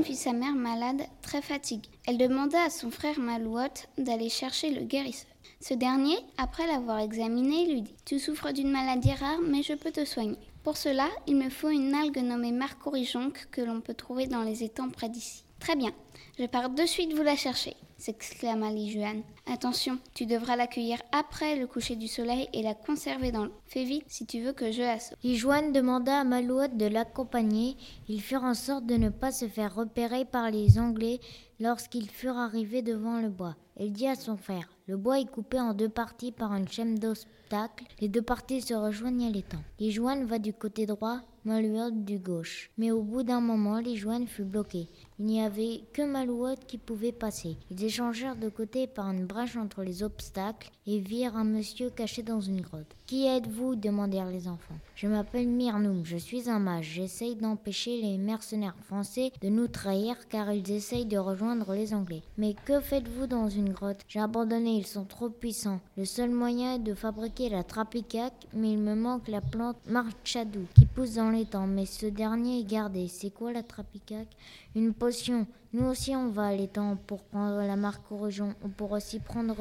vit 0.00 0.16
sa 0.16 0.32
mère 0.32 0.54
malade, 0.54 1.02
très 1.22 1.42
fatiguée. 1.42 1.88
Elle 2.06 2.18
demanda 2.18 2.62
à 2.62 2.70
son 2.70 2.90
frère 2.90 3.18
Malouot 3.18 3.86
d'aller 3.96 4.28
chercher 4.28 4.70
le 4.70 4.82
guérisseur. 4.82 5.30
Ce 5.60 5.74
dernier, 5.74 6.16
après 6.36 6.66
l'avoir 6.66 7.00
examiné, 7.00 7.66
lui 7.66 7.82
dit 7.82 7.94
Tu 8.04 8.18
souffres 8.18 8.52
d'une 8.52 8.70
maladie 8.70 9.12
rare, 9.12 9.40
mais 9.42 9.62
je 9.62 9.74
peux 9.74 9.90
te 9.90 10.04
soigner. 10.04 10.38
Pour 10.62 10.76
cela, 10.76 11.08
il 11.26 11.36
me 11.36 11.50
faut 11.50 11.70
une 11.70 11.94
algue 11.94 12.18
nommée 12.18 12.52
marcorijonque 12.52 13.48
que 13.50 13.60
l'on 13.60 13.80
peut 13.80 13.94
trouver 13.94 14.26
dans 14.26 14.42
les 14.42 14.62
étangs 14.62 14.90
près 14.90 15.08
d'ici. 15.08 15.44
Très 15.58 15.76
bien, 15.76 15.92
je 16.38 16.46
pars 16.46 16.70
de 16.70 16.86
suite 16.86 17.14
vous 17.14 17.22
la 17.22 17.36
chercher 17.36 17.76
s'exclama 17.98 18.70
Lijuan. 18.70 19.22
Attention, 19.46 19.98
tu 20.14 20.24
devras 20.24 20.56
l'accueillir 20.56 20.98
après 21.12 21.56
le 21.56 21.66
coucher 21.66 21.96
du 21.96 22.08
soleil 22.08 22.48
et 22.52 22.62
la 22.62 22.74
conserver 22.74 23.32
dans 23.32 23.44
l'eau. 23.44 23.52
Fais 23.66 23.84
vite 23.84 24.04
si 24.06 24.24
tu 24.24 24.40
veux 24.40 24.52
que 24.52 24.72
je 24.72 24.82
la 24.82 25.00
sauve. 25.00 25.18
Lijuan 25.22 25.72
demanda 25.72 26.20
à 26.20 26.24
Malouette 26.24 26.76
de 26.76 26.86
l'accompagner. 26.86 27.76
Ils 28.08 28.22
furent 28.22 28.44
en 28.44 28.54
sorte 28.54 28.86
de 28.86 28.94
ne 28.94 29.08
pas 29.08 29.32
se 29.32 29.48
faire 29.48 29.74
repérer 29.74 30.24
par 30.24 30.50
les 30.50 30.78
Anglais 30.78 31.20
lorsqu'ils 31.60 32.08
furent 32.08 32.38
arrivés 32.38 32.82
devant 32.82 33.20
le 33.20 33.28
bois. 33.28 33.56
Elle 33.76 33.92
dit 33.92 34.06
à 34.08 34.14
son 34.14 34.36
frère 34.36 34.68
Le 34.86 34.96
bois 34.96 35.20
est 35.20 35.30
coupé 35.30 35.60
en 35.60 35.74
deux 35.74 35.88
parties 35.88 36.32
par 36.32 36.52
une 36.54 36.68
chaîne 36.68 36.96
d'obstacles. 36.96 37.84
Les 38.00 38.08
deux 38.08 38.22
parties 38.22 38.60
se 38.60 38.74
rejoignent 38.74 39.26
à 39.26 39.30
l'étang. 39.30 39.62
Lijuan 39.78 40.24
va 40.24 40.38
du 40.38 40.52
côté 40.52 40.86
droit, 40.86 41.20
Malouette 41.48 42.04
du 42.04 42.18
gauche. 42.18 42.70
Mais 42.76 42.90
au 42.90 43.00
bout 43.00 43.22
d'un 43.22 43.40
moment, 43.40 43.78
Lijuan 43.78 44.26
fut 44.26 44.44
bloqué. 44.44 44.86
Il 45.18 45.24
n'y 45.24 45.40
avait 45.40 45.80
que 45.94 46.02
Malouette 46.02 46.66
qui 46.66 46.76
pouvait 46.76 47.10
passer. 47.10 47.56
Ils 47.70 47.84
échangèrent 47.84 48.36
de 48.36 48.50
côté 48.50 48.86
par 48.86 49.10
une 49.10 49.24
brèche 49.24 49.56
entre 49.56 49.82
les 49.82 50.02
obstacles 50.02 50.70
et 50.86 50.98
virent 50.98 51.36
un 51.36 51.44
monsieur 51.44 51.88
caché 51.88 52.22
dans 52.22 52.42
une 52.42 52.60
grotte. 52.60 52.94
Qui 53.06 53.26
êtes-vous? 53.26 53.74
demandèrent 53.74 54.30
les 54.30 54.48
enfants. 54.48 54.76
Je 54.94 55.08
m'appelle 55.08 55.48
Myrnoum, 55.48 56.04
je 56.04 56.18
suis 56.18 56.50
un 56.50 56.58
mage. 56.58 56.92
J'essaye 56.94 57.36
d'empêcher 57.36 58.02
les 58.02 58.18
mercenaires 58.18 58.76
français 58.84 59.32
de 59.40 59.48
nous 59.48 59.66
trahir 59.66 60.28
car 60.28 60.52
ils 60.52 60.70
essayent 60.70 61.06
de 61.06 61.16
rejoindre 61.16 61.72
les 61.74 61.94
Anglais. 61.94 62.22
Mais 62.36 62.54
que 62.66 62.80
faites-vous 62.80 63.26
dans 63.26 63.48
une 63.48 63.72
grotte? 63.72 64.02
J'ai 64.08 64.20
abandonné, 64.20 64.76
ils 64.76 64.86
sont 64.86 65.06
trop 65.06 65.30
puissants. 65.30 65.80
Le 65.96 66.04
seul 66.04 66.30
moyen 66.30 66.74
est 66.74 66.80
de 66.80 66.92
fabriquer 66.92 67.48
la 67.48 67.64
trapicaque, 67.64 68.46
mais 68.52 68.72
il 68.72 68.78
me 68.78 68.94
manque 68.94 69.28
la 69.28 69.40
plante 69.40 69.78
marchadou 69.88 70.66
qui 70.74 70.84
pousse 70.84 71.14
dans 71.14 71.30
les 71.30 71.37
Mais 71.68 71.86
ce 71.86 72.06
dernier 72.06 72.60
est 72.60 72.64
gardé. 72.64 73.06
C'est 73.08 73.30
quoi 73.30 73.52
la 73.52 73.62
trapicaque? 73.62 74.36
Une 74.74 74.92
potion. 74.92 75.46
Nous 75.72 75.84
aussi, 75.84 76.16
on 76.16 76.30
va 76.30 76.46
à 76.46 76.54
l'étang 76.54 76.96
pour 77.06 77.22
prendre 77.22 77.58
la 77.58 77.76
marque 77.76 78.06
région. 78.10 78.54
On 78.64 78.68
pourra 78.68 78.96
aussi 78.96 79.20
prendre 79.20 79.54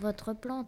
votre 0.00 0.34
plante 0.34 0.66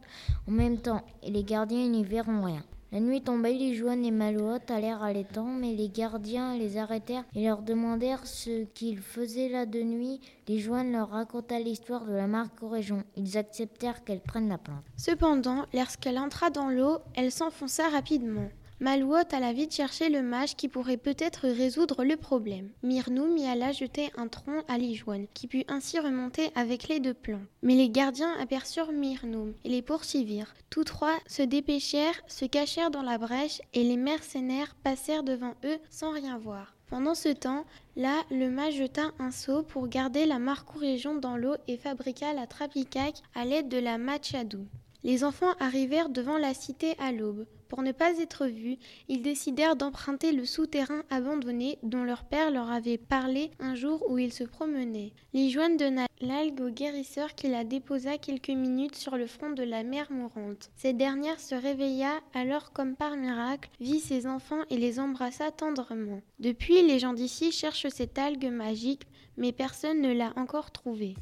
en 0.49 0.53
même 0.53 0.79
temps, 0.79 1.03
et 1.23 1.31
les 1.31 1.43
gardiens 1.43 1.89
n'y 1.89 2.05
verront 2.05 2.43
rien. 2.43 2.63
La 2.93 3.01
nuit 3.01 3.21
tombée, 3.21 3.59
les 3.59 3.75
Joannes 3.75 4.05
et 4.05 4.13
Malouette 4.13 4.71
allèrent 4.71 5.03
à 5.03 5.13
l'étang, 5.13 5.47
mais 5.47 5.75
les 5.75 5.89
gardiens 5.89 6.57
les 6.57 6.79
arrêtèrent 6.79 7.25
et 7.35 7.45
leur 7.45 7.63
demandèrent 7.63 8.27
ce 8.27 8.65
qu'ils 8.65 9.01
faisaient 9.01 9.49
là 9.49 9.67
de 9.67 9.83
nuit. 9.83 10.21
Les 10.47 10.61
Joannes 10.61 10.93
leur 10.93 11.11
raconta 11.11 11.59
l'histoire 11.59 12.07
de 12.07 12.13
la 12.13 12.29
marque 12.29 12.61
région. 12.63 13.03
Ils 13.17 13.37
acceptèrent 13.37 14.05
qu'elle 14.05 14.21
prenne 14.21 14.49
la 14.49 14.57
plante. 14.57 14.85
Cependant, 14.97 15.67
lorsqu'elle 15.75 16.17
entra 16.19 16.51
dans 16.51 16.71
l'eau, 16.71 16.99
elle 17.15 17.33
s'enfonça 17.33 17.89
rapidement. 17.89 18.49
Malouot 18.79 19.33
alla 19.33 19.55
vite 19.55 19.73
chercher 19.75 20.11
le 20.11 20.21
mage 20.21 20.55
qui 20.55 20.69
pourrait 20.69 20.99
peut-être 20.99 21.49
résoudre 21.49 22.05
le 22.05 22.17
problème. 22.17 22.69
Myrnou 22.83 23.27
mit 23.27 23.47
alla 23.47 23.73
jeter 23.73 24.11
un 24.19 24.29
tronc 24.29 24.65
à 24.69 24.77
Lijoine, 24.77 25.27
qui 25.33 25.47
put 25.47 25.65
ainsi 25.67 25.99
remonter 25.99 26.51
avec 26.55 26.89
les 26.89 27.01
deux 27.01 27.15
plans. 27.15 27.41
Mais 27.63 27.75
les 27.75 27.89
gardiens 27.89 28.35
aperçurent 28.39 28.93
Myrnoum 28.93 29.55
et 29.65 29.71
les 29.71 29.81
poursuivirent. 29.81 30.55
Tous 30.69 30.85
trois 30.85 31.17
se 31.27 31.41
dépêchèrent, 31.41 32.21
se 32.27 32.45
cachèrent 32.45 32.91
dans 32.91 33.03
la 33.03 33.17
brèche 33.17 33.63
et 33.73 33.83
les 33.83 33.97
mercenaires 33.97 34.77
passèrent 34.85 35.23
devant 35.25 35.55
eux 35.65 35.79
sans 35.89 36.11
rien 36.11 36.37
voir. 36.37 36.77
Pendant 36.89 37.15
ce 37.15 37.31
temps, 37.31 37.65
là, 37.97 38.25
le 38.31 38.51
mage 38.51 38.75
jeta 38.75 39.11
un 39.19 39.31
seau 39.31 39.63
pour 39.63 39.89
garder 39.89 40.27
la 40.27 40.39
région 40.79 41.15
dans 41.15 41.39
l'eau 41.39 41.55
et 41.67 41.79
fabriqua 41.79 42.35
la 42.35 42.47
trapicaque 42.47 43.23
à 43.35 43.47
l'aide 43.47 43.69
de 43.69 43.79
la 43.79 43.97
machadou. 43.97 44.67
Les 45.03 45.25
enfants 45.25 45.55
arrivèrent 45.61 46.11
devant 46.11 46.37
la 46.37 46.53
cité 46.53 46.95
à 46.99 47.11
l'aube. 47.11 47.47
Pour 47.69 47.83
ne 47.83 47.93
pas 47.93 48.19
être 48.19 48.47
vus, 48.47 48.79
ils 49.09 49.23
décidèrent 49.23 49.77
d'emprunter 49.77 50.33
le 50.33 50.45
souterrain 50.45 51.03
abandonné 51.11 51.79
dont 51.83 52.05
leur 52.05 52.25
père 52.25 52.51
leur 52.51 52.71
avait 52.71 52.99
parlé 52.99 53.51
un 53.59 53.75
jour 53.75 54.05
où 54.09 54.19
ils 54.19 54.33
se 54.33 54.45
promenaient. 54.45 55.13
Lijoine 55.35 55.77
donna 55.77 56.07
l'algue 56.21 56.61
au 56.61 56.71
guérisseur 56.71 57.35
qui 57.35 57.49
la 57.49 57.65
déposa 57.65 58.19
quelques 58.19 58.51
minutes 58.51 58.97
sur 58.97 59.17
le 59.17 59.27
front 59.27 59.51
de 59.51 59.63
la 59.63 59.83
mère 59.83 60.11
mourante. 60.11 60.71
Cette 60.77 60.97
dernière 60.97 61.41
se 61.41 61.55
réveilla 61.55 62.21
alors 62.35 62.73
comme 62.73 62.97
par 62.97 63.17
miracle, 63.17 63.71
vit 63.81 64.01
ses 64.01 64.27
enfants 64.27 64.63
et 64.71 64.77
les 64.77 64.99
embrassa 65.01 65.51
tendrement. 65.51 66.23
Depuis, 66.39 66.87
les 66.87 66.99
gens 66.99 67.13
d'ici 67.13 67.53
cherchent 67.53 67.89
cette 67.89 68.19
algue 68.19 68.51
magique, 68.51 69.03
mais 69.37 69.53
personne 69.53 70.01
ne 70.01 70.13
l'a 70.13 70.33
encore 70.37 70.71
trouvée. 70.71 71.15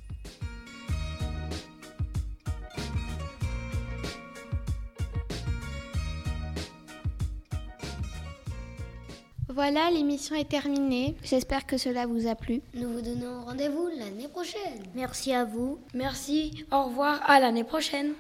Voilà, 9.55 9.89
l'émission 9.89 10.35
est 10.35 10.49
terminée. 10.49 11.15
J'espère 11.23 11.65
que 11.65 11.77
cela 11.77 12.07
vous 12.07 12.27
a 12.27 12.35
plu. 12.35 12.61
Nous 12.75 12.93
vous 12.93 13.01
donnons 13.01 13.45
rendez-vous 13.45 13.89
l'année 13.97 14.27
prochaine. 14.27 14.83
Merci 14.97 15.33
à 15.33 15.45
vous. 15.45 15.79
Merci. 15.95 16.65
Au 16.73 16.87
revoir. 16.87 17.21
À 17.25 17.39
l'année 17.39 17.63
prochaine. 17.63 18.15